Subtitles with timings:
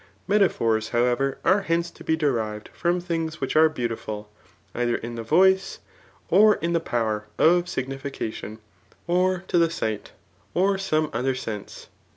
[0.27, 4.31] Metaphors, however, are hence to be derived from things which are beautiful,
[4.73, 5.77] either in the voice,
[6.29, 8.57] or in the power ^of signification,^
[9.05, 10.11] or to the sight,
[10.55, 11.87] or some other sense.